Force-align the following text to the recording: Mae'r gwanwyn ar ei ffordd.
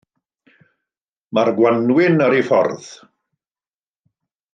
Mae'r 1.37 1.51
gwanwyn 1.59 2.23
ar 2.29 2.37
ei 2.39 2.45
ffordd. 2.49 2.89